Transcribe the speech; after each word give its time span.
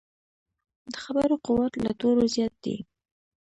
د 0.91 0.93
خبرو 1.03 1.35
قوت 1.47 1.73
له 1.85 1.91
تورو 1.99 2.23
زیات 2.33 2.53
دی. 2.63 2.75